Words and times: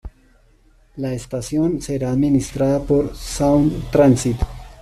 La 0.95 1.13
estación 1.13 1.79
será 1.79 2.09
administrada 2.09 2.79
por 2.81 3.15
Sound 3.15 3.91
Transit. 3.91 4.37